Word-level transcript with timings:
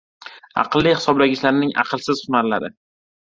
“Aqlli 0.61 0.93
hisoblagichlar”ning 0.95 1.75
aqlsiz 1.83 2.25
"hunar"lari 2.25 2.73